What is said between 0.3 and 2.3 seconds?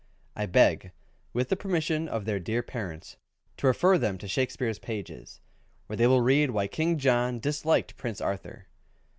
I beg (with the permission of